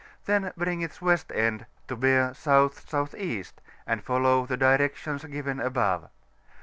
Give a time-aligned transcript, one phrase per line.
[0.25, 3.43] then bring its west end to bear S.S.E.,
[3.85, 6.09] and follow the directions given above.